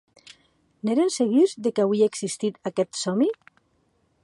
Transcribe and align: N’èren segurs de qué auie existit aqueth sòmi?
N’èren 0.87 1.11
segurs 1.15 1.53
de 1.67 1.73
qué 1.79 1.85
auie 1.85 2.09
existit 2.13 2.55
aqueth 2.71 3.01
sòmi? 3.03 3.29